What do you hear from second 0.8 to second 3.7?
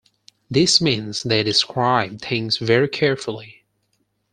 means they describe things very carefully.